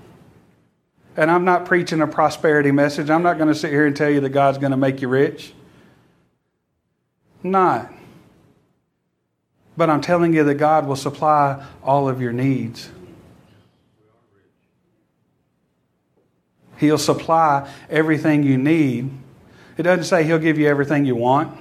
[1.16, 3.10] And I'm not preaching a prosperity message.
[3.10, 5.08] I'm not going to sit here and tell you that God's going to make you
[5.08, 5.54] rich.
[7.44, 7.94] Not.
[9.78, 12.90] But I'm telling you that God will supply all of your needs.
[16.78, 19.12] He'll supply everything you need.
[19.78, 21.56] It doesn't say He'll give you everything you want,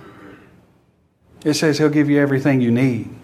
[1.45, 3.20] it says He'll give you everything you need.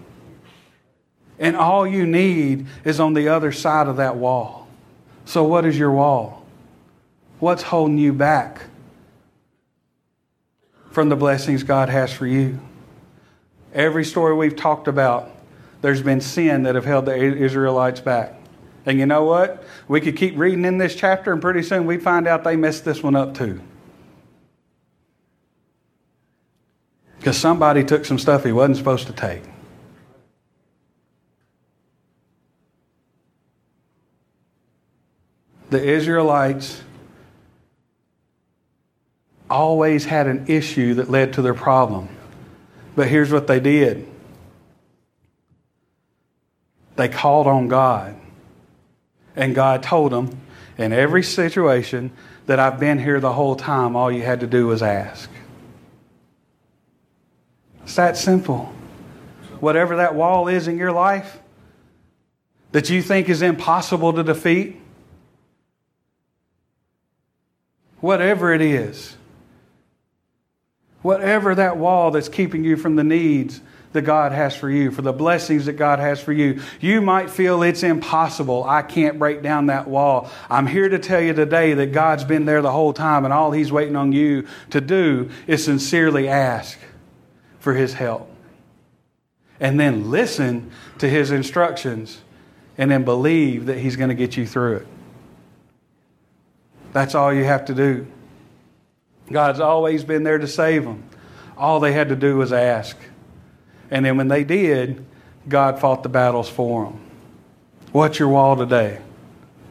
[1.39, 4.67] And all you need is on the other side of that wall.
[5.25, 6.45] So, what is your wall?
[7.39, 8.61] What's holding you back
[10.91, 12.59] from the blessings God has for you?
[13.73, 15.29] Every story we've talked about,
[15.81, 18.33] there's been sin that have held the Israelites back.
[18.87, 19.63] And you know what?
[19.87, 22.85] We could keep reading in this chapter, and pretty soon we'd find out they messed
[22.85, 23.61] this one up too.
[27.19, 29.43] Because somebody took some stuff he wasn't supposed to take.
[35.69, 36.81] The Israelites
[39.49, 42.09] always had an issue that led to their problem.
[42.95, 44.07] But here's what they did
[46.95, 48.15] they called on God.
[49.35, 50.41] And God told them,
[50.79, 52.11] in every situation,
[52.47, 53.95] that I've been here the whole time.
[53.95, 55.29] All you had to do was ask.
[57.83, 58.73] It's that simple.
[59.59, 61.39] Whatever that wall is in your life
[62.71, 64.79] that you think is impossible to defeat,
[67.99, 69.15] whatever it is,
[71.01, 73.61] whatever that wall that's keeping you from the needs
[73.93, 76.61] that God has for you, for the blessings that God has for you.
[76.79, 78.63] You might feel it's impossible.
[78.63, 80.29] I can't break down that wall.
[80.49, 83.51] I'm here to tell you today that God's been there the whole time, and all
[83.51, 86.77] He's waiting on you to do is sincerely ask
[87.59, 88.29] for His help.
[89.59, 90.69] And then listen
[90.99, 92.21] to His instructions,
[92.77, 94.87] and then believe that He's going to get you through it.
[96.97, 98.07] That's all you have to do.
[99.31, 101.03] God's always been there to save them.
[101.55, 102.97] All they had to do was ask.
[103.91, 105.05] And then when they did,
[105.47, 106.99] God fought the battles for them.
[107.91, 108.99] What's your wall today?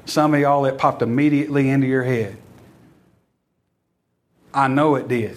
[0.04, 2.36] Some of y'all, it popped immediately into your head.
[4.54, 5.36] I know it did.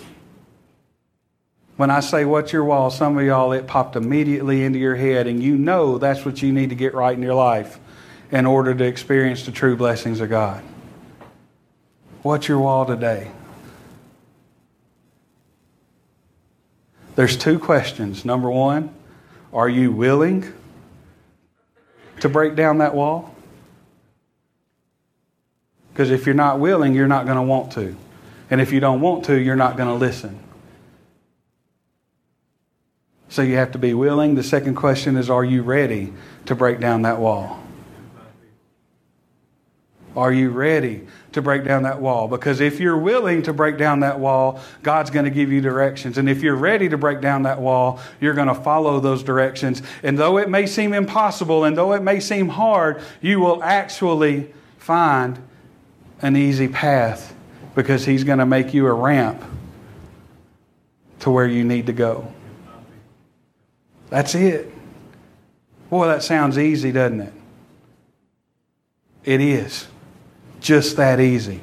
[1.76, 5.26] When I say what's your wall, some of y'all, it popped immediately into your head,
[5.26, 7.80] and you know that's what you need to get right in your life
[8.30, 10.64] in order to experience the true blessings of God.
[12.22, 13.32] What's your wall today?
[17.16, 18.26] There's two questions.
[18.26, 18.94] Number one,
[19.54, 20.54] are you willing
[22.20, 23.36] to break down that wall?
[25.94, 27.96] Because if you're not willing, you're not going to want to.
[28.50, 30.40] And if you don't want to, you're not going to listen.
[33.30, 34.36] So you have to be willing.
[34.36, 36.14] The second question is Are you ready
[36.46, 37.59] to break down that wall?
[40.20, 42.28] Are you ready to break down that wall?
[42.28, 46.18] Because if you're willing to break down that wall, God's going to give you directions.
[46.18, 49.82] And if you're ready to break down that wall, you're going to follow those directions.
[50.04, 54.54] And though it may seem impossible and though it may seem hard, you will actually
[54.78, 55.40] find
[56.22, 57.34] an easy path
[57.74, 59.42] because He's going to make you a ramp
[61.20, 62.30] to where you need to go.
[64.10, 64.70] That's it.
[65.90, 67.34] Boy, that sounds easy, doesn't it?
[69.24, 69.88] It is.
[70.60, 71.62] Just that easy.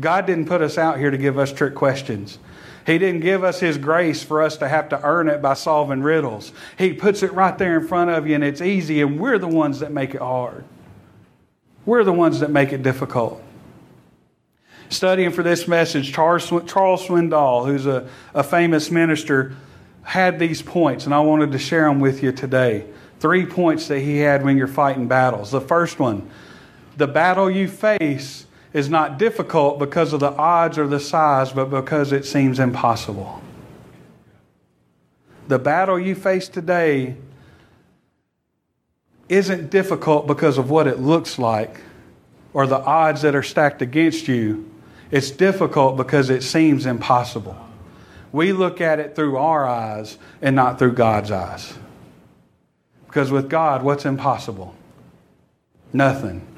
[0.00, 2.38] God didn't put us out here to give us trick questions.
[2.86, 6.02] He didn't give us His grace for us to have to earn it by solving
[6.02, 6.52] riddles.
[6.76, 9.48] He puts it right there in front of you and it's easy, and we're the
[9.48, 10.64] ones that make it hard.
[11.86, 13.42] We're the ones that make it difficult.
[14.90, 19.54] Studying for this message, Charles, Swindoll, who's a, a famous minister,
[20.02, 22.86] had these points, and I wanted to share them with you today.
[23.18, 25.50] Three points that he had when you're fighting battles.
[25.50, 26.30] The first one
[26.96, 31.66] the battle you face is not difficult because of the odds or the size, but
[31.66, 33.40] because it seems impossible.
[35.46, 37.16] The battle you face today
[39.28, 41.80] isn't difficult because of what it looks like
[42.52, 44.70] or the odds that are stacked against you.
[45.10, 47.56] It's difficult because it seems impossible.
[48.32, 51.74] We look at it through our eyes and not through God's eyes.
[53.06, 54.74] Because with God, what's impossible?
[55.92, 56.53] Nothing.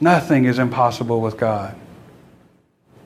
[0.00, 1.76] Nothing is impossible with God.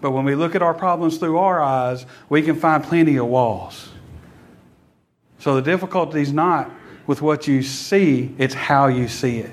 [0.01, 3.27] But when we look at our problems through our eyes, we can find plenty of
[3.27, 3.89] walls.
[5.39, 6.71] So the difficulty is not
[7.07, 9.53] with what you see, it's how you see it.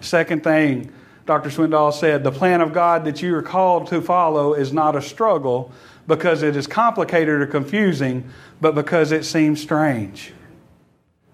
[0.00, 0.92] Second thing,
[1.26, 1.50] Dr.
[1.50, 5.02] Swindoll said the plan of God that you are called to follow is not a
[5.02, 5.70] struggle
[6.06, 8.28] because it is complicated or confusing,
[8.60, 10.32] but because it seems strange.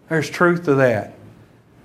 [0.09, 1.18] There's truth to that.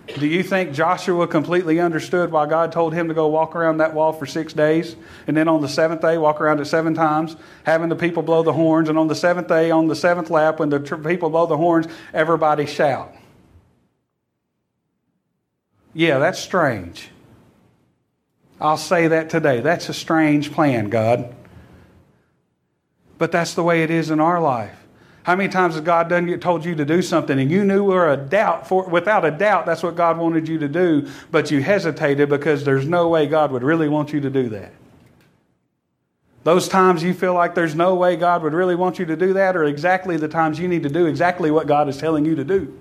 [0.07, 3.93] Do you think Joshua completely understood why God told him to go walk around that
[3.93, 4.97] wall for six days
[5.27, 8.43] and then on the seventh day walk around it seven times, having the people blow
[8.43, 11.45] the horns, and on the seventh day, on the seventh lap, when the people blow
[11.45, 13.13] the horns, everybody shout?
[15.93, 17.09] Yeah, that's strange.
[18.59, 19.61] I'll say that today.
[19.61, 21.33] That's a strange plan, God.
[23.17, 24.82] But that's the way it is in our life.
[25.23, 28.17] How many times has God done told you to do something and you knew a
[28.17, 32.27] doubt for without a doubt that's what God wanted you to do, but you hesitated
[32.27, 34.73] because there's no way God would really want you to do that?
[36.43, 39.31] Those times you feel like there's no way God would really want you to do
[39.33, 42.35] that are exactly the times you need to do exactly what God is telling you
[42.35, 42.77] to do.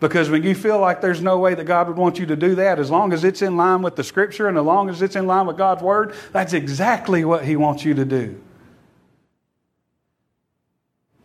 [0.00, 2.54] Because when you feel like there's no way that God would want you to do
[2.54, 5.16] that, as long as it's in line with the Scripture and as long as it's
[5.16, 8.40] in line with God's Word, that's exactly what He wants you to do.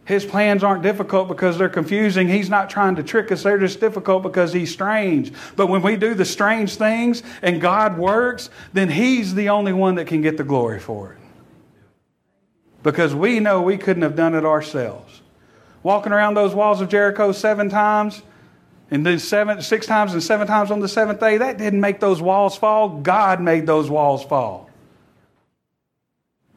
[0.08, 2.30] His plans aren't difficult because they're confusing.
[2.30, 3.44] He's not trying to trick us.
[3.44, 5.34] They're just difficult because He's strange.
[5.58, 9.96] But when we do the strange things and God works, then He's the only one
[9.96, 11.18] that can get the glory for it.
[12.84, 15.22] Because we know we couldn't have done it ourselves.
[15.84, 18.22] Walking around those walls of Jericho seven times,
[18.90, 22.00] and then seven, six times and seven times on the seventh day, that didn't make
[22.00, 22.88] those walls fall.
[22.88, 24.70] God made those walls fall.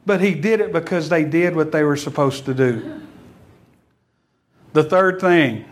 [0.07, 3.09] But He did it because they did what they were supposed to do.
[4.73, 5.64] The third thing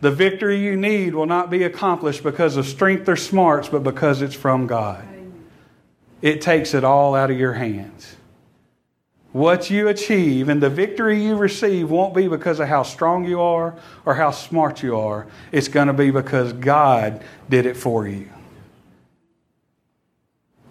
[0.00, 4.22] the victory you need will not be accomplished because of strength or smarts, but because
[4.22, 5.06] it's from God.
[6.22, 8.16] It takes it all out of your hands.
[9.32, 13.40] What you achieve and the victory you receive won't be because of how strong you
[13.40, 15.26] are or how smart you are.
[15.52, 18.28] It's going to be because God did it for you.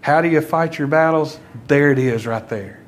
[0.01, 1.39] How do you fight your battles?
[1.67, 2.79] There it is right there.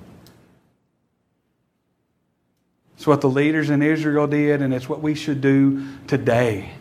[3.02, 6.74] It's what the leaders in Israel did, and it's what we should do today.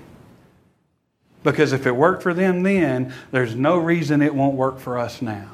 [1.42, 5.22] Because if it worked for them then, there's no reason it won't work for us
[5.22, 5.48] now.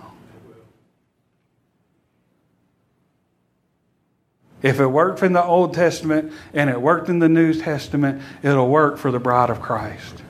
[4.60, 8.68] If it worked in the Old Testament and it worked in the New Testament, it'll
[8.68, 10.20] work for the bride of Christ.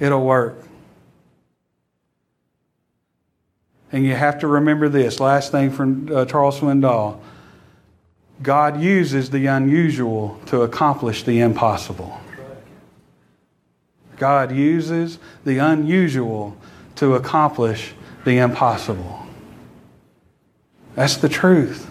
[0.00, 0.64] It'll work.
[3.92, 7.20] And you have to remember this last thing from uh, Charles Swindoll
[8.42, 12.20] God uses the unusual to accomplish the impossible.
[14.16, 16.56] God uses the unusual
[16.96, 19.20] to accomplish the impossible.
[20.94, 21.90] That's the truth.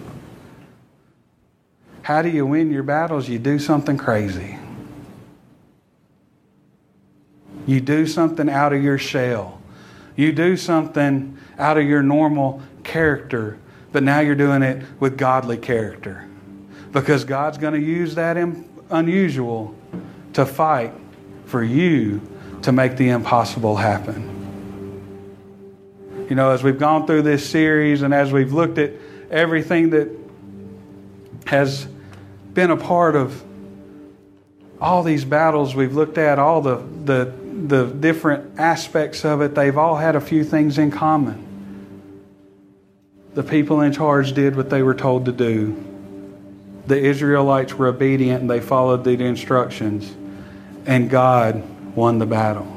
[2.01, 3.29] How do you win your battles?
[3.29, 4.57] You do something crazy.
[7.65, 9.61] You do something out of your shell.
[10.15, 13.57] You do something out of your normal character,
[13.93, 16.27] but now you're doing it with godly character
[16.93, 18.37] because God's going to use that
[18.89, 19.75] unusual
[20.33, 20.93] to fight
[21.45, 22.21] for you
[22.61, 24.29] to make the impossible happen.
[26.29, 28.91] You know, as we've gone through this series and as we've looked at
[29.29, 30.09] everything that
[31.47, 31.85] has
[32.53, 33.43] been a part of
[34.79, 37.33] all these battles we've looked at, all the, the,
[37.67, 41.49] the different aspects of it, they've all had a few things in common.
[43.33, 45.92] The people in charge did what they were told to do
[46.85, 50.13] the Israelites were obedient and they followed the instructions,
[50.85, 51.63] and God
[51.95, 52.67] won the battle.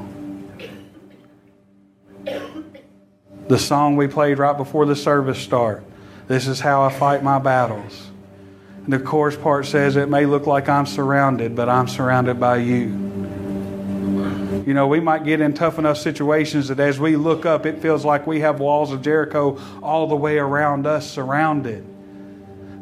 [3.47, 5.83] The song we played right before the service start.
[6.27, 8.07] This is how I fight my battles.
[8.83, 12.57] And the chorus part says, It may look like I'm surrounded, but I'm surrounded by
[12.57, 13.07] you.
[14.65, 17.81] You know, we might get in tough enough situations that as we look up, it
[17.81, 21.85] feels like we have walls of Jericho all the way around us surrounded.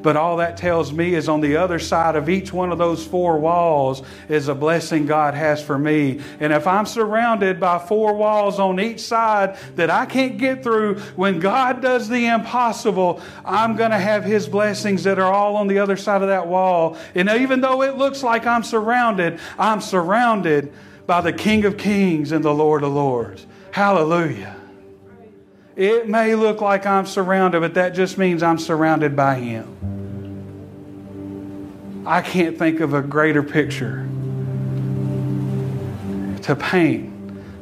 [0.06, 3.04] But all that tells me is on the other side of each one of those
[3.04, 6.22] four walls is a blessing God has for me.
[6.40, 11.00] And if I'm surrounded by four walls on each side that I can't get through,
[11.16, 15.66] when God does the impossible, I'm going to have His blessings that are all on
[15.66, 17.00] the other side of that wall.
[17.16, 20.72] And even though it looks like I'm surrounded, I'm surrounded
[21.08, 23.48] by the King of Kings and the Lord of Lords.
[23.72, 24.56] Hallelujah.
[25.76, 29.95] It may look like I'm surrounded, but that just means I'm surrounded by Him.
[32.08, 34.08] I can't think of a greater picture
[36.44, 37.12] to paint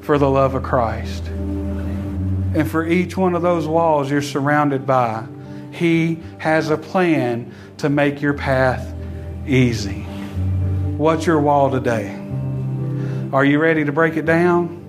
[0.01, 1.27] for the love of Christ.
[1.27, 5.25] And for each one of those walls you're surrounded by,
[5.71, 8.93] He has a plan to make your path
[9.47, 10.01] easy.
[10.97, 12.13] What's your wall today?
[13.31, 14.81] Are you ready to break it down?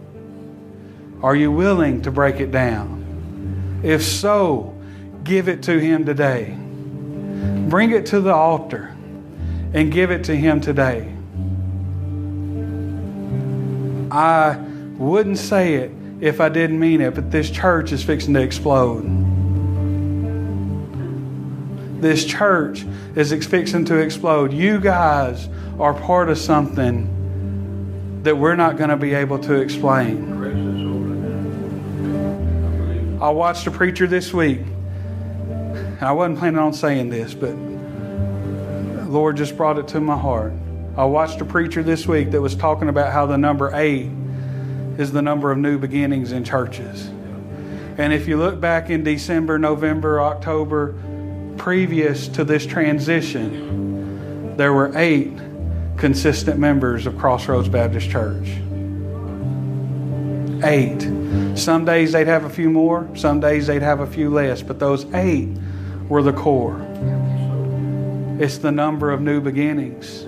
[1.23, 3.81] Are you willing to break it down?
[3.85, 4.77] If so,
[5.23, 6.59] give it to Him today.
[7.69, 8.94] Bring it to the altar
[9.75, 11.13] and give it to Him today.
[14.11, 14.57] I
[14.97, 19.03] wouldn't say it if I didn't mean it, but this church is fixing to explode.
[22.01, 24.53] This church is fixing to explode.
[24.53, 25.49] You guys
[25.79, 27.11] are part of something
[28.23, 30.33] that we're not going to be able to explain.
[33.21, 34.61] I watched a preacher this week
[36.01, 37.55] I wasn't planning on saying this, but
[39.15, 40.53] Lord just brought it to my heart.
[40.97, 44.11] I watched a preacher this week that was talking about how the number eight
[44.99, 47.07] is the number of new beginnings in churches.
[47.97, 50.97] And if you look back in December, November, October,
[51.57, 55.33] previous to this transition, there were eight
[55.97, 58.49] consistent members of Crossroads Baptist Church.
[60.65, 61.03] Eight.
[61.57, 64.81] Some days they'd have a few more, some days they'd have a few less, but
[64.81, 65.51] those eight
[66.09, 66.81] were the core.
[68.39, 70.23] It's the number of new beginnings.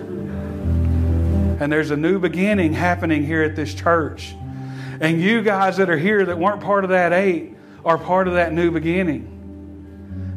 [1.61, 4.37] And there's a new beginning happening here at this church.
[5.01, 8.35] And you guys that are here that weren't part of that eight are part of
[8.35, 9.36] that new beginning.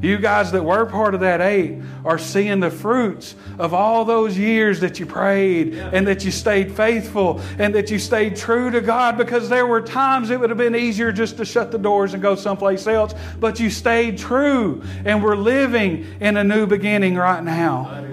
[0.02, 4.38] You guys that were part of that eight are seeing the fruits of all those
[4.38, 8.80] years that you prayed and that you stayed faithful and that you stayed true to
[8.80, 12.14] God because there were times it would have been easier just to shut the doors
[12.14, 17.16] and go someplace else, but you stayed true and we're living in a new beginning
[17.16, 18.06] right now.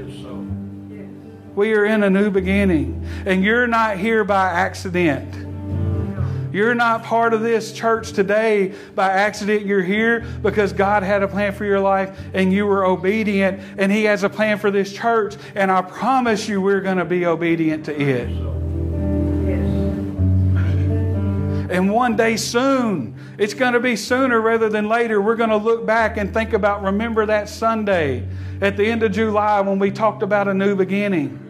[1.54, 5.45] We are in a new beginning, and you're not here by accident.
[6.56, 9.66] You're not part of this church today by accident.
[9.66, 13.92] You're here because God had a plan for your life and you were obedient, and
[13.92, 15.36] He has a plan for this church.
[15.54, 18.30] And I promise you, we're going to be obedient to it.
[21.70, 25.58] And one day soon, it's going to be sooner rather than later, we're going to
[25.58, 28.26] look back and think about remember that Sunday
[28.62, 31.45] at the end of July when we talked about a new beginning.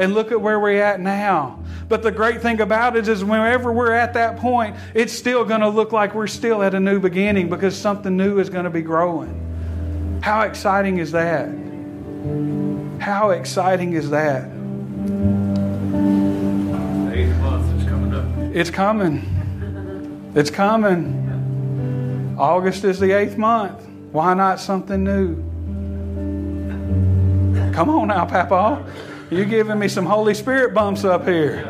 [0.00, 1.62] And look at where we're at now.
[1.90, 5.60] But the great thing about it is, whenever we're at that point, it's still going
[5.60, 8.70] to look like we're still at a new beginning because something new is going to
[8.70, 10.18] be growing.
[10.22, 11.50] How exciting is that?
[12.98, 14.44] How exciting is that?
[17.12, 18.24] eighth month is coming up.
[18.56, 20.32] It's coming.
[20.34, 22.36] It's coming.
[22.38, 23.86] August is the eighth month.
[24.12, 25.36] Why not something new?
[27.74, 28.82] Come on now, Papa.
[29.30, 31.64] You're giving me some Holy Spirit bumps up here.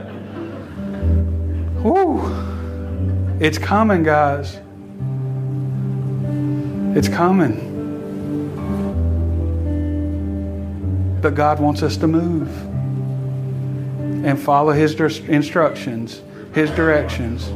[1.83, 3.39] Whoo!
[3.39, 4.59] It's coming, guys.
[6.97, 7.69] It's coming.
[11.21, 12.49] But God wants us to move
[14.25, 16.23] and follow His instructions,
[16.55, 17.47] His directions,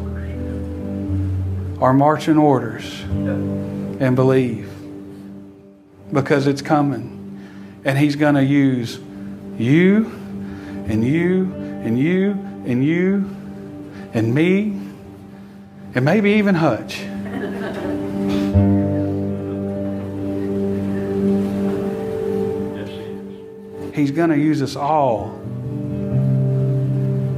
[1.80, 4.70] our marching orders, and believe.
[6.12, 7.12] Because it's coming.
[7.86, 9.00] And He's going to use
[9.59, 10.07] you
[10.86, 12.30] and you and you
[12.66, 13.30] and you
[14.14, 14.80] and me,
[15.94, 17.05] and maybe even Hutch.
[23.94, 25.30] He's going to use us all.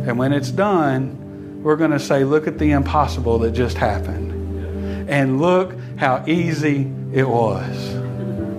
[0.06, 5.10] And when it's done, we're going to say, Look at the impossible that just happened.
[5.10, 7.94] And look how easy it was.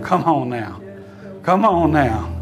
[0.05, 0.81] Come on now.
[1.43, 2.36] Come on now.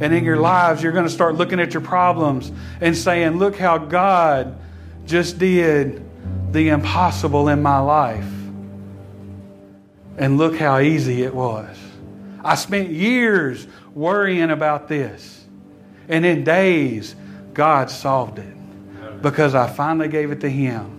[0.00, 3.56] And in your lives, you're going to start looking at your problems and saying, Look
[3.56, 4.58] how God
[5.06, 6.04] just did
[6.52, 8.30] the impossible in my life.
[10.16, 11.76] And look how easy it was.
[12.44, 15.46] I spent years worrying about this.
[16.08, 17.14] And in days,
[17.52, 20.94] God solved it because I finally gave it to Him.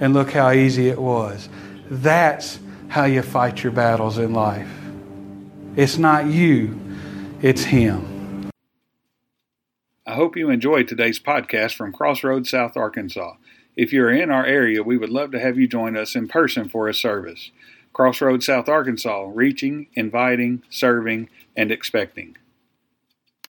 [0.00, 1.48] And look how easy it was.
[1.90, 4.68] That's how you fight your battles in life.
[5.76, 6.80] It's not you,
[7.40, 8.50] it's Him.
[10.06, 13.34] I hope you enjoyed today's podcast from Crossroads, South Arkansas.
[13.76, 16.26] If you are in our area, we would love to have you join us in
[16.26, 17.52] person for a service.
[17.92, 22.36] Crossroads, South Arkansas, reaching, inviting, serving, and expecting.